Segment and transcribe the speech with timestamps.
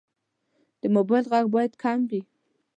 [0.81, 2.21] د موبایل غږ باید کم وي.